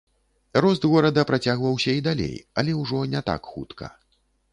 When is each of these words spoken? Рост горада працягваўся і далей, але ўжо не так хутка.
Рост 0.63 0.85
горада 0.93 1.25
працягваўся 1.31 1.91
і 1.97 2.01
далей, 2.07 2.33
але 2.61 2.71
ўжо 2.81 3.03
не 3.13 3.21
так 3.29 3.41
хутка. 3.51 3.85